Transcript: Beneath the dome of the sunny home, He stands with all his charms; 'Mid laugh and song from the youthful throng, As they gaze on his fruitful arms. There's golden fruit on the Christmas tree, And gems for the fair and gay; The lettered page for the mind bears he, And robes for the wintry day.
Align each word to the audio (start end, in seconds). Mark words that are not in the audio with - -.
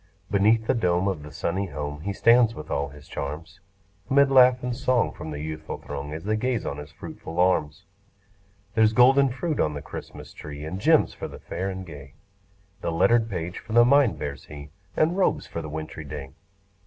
Beneath 0.31 0.65
the 0.65 0.73
dome 0.73 1.07
of 1.07 1.21
the 1.21 1.31
sunny 1.31 1.67
home, 1.67 2.01
He 2.01 2.11
stands 2.11 2.55
with 2.55 2.71
all 2.71 2.89
his 2.89 3.07
charms; 3.07 3.59
'Mid 4.09 4.31
laugh 4.31 4.63
and 4.63 4.75
song 4.75 5.11
from 5.13 5.29
the 5.29 5.39
youthful 5.41 5.77
throng, 5.77 6.11
As 6.11 6.23
they 6.23 6.35
gaze 6.35 6.65
on 6.65 6.77
his 6.77 6.91
fruitful 6.91 7.37
arms. 7.39 7.85
There's 8.73 8.93
golden 8.93 9.29
fruit 9.29 9.59
on 9.59 9.75
the 9.75 9.81
Christmas 9.83 10.33
tree, 10.33 10.65
And 10.65 10.81
gems 10.81 11.13
for 11.13 11.27
the 11.27 11.37
fair 11.37 11.69
and 11.69 11.85
gay; 11.85 12.15
The 12.81 12.91
lettered 12.91 13.29
page 13.29 13.59
for 13.59 13.73
the 13.73 13.85
mind 13.85 14.17
bears 14.17 14.45
he, 14.45 14.71
And 14.97 15.15
robes 15.15 15.45
for 15.45 15.61
the 15.61 15.69
wintry 15.69 16.05
day. 16.05 16.31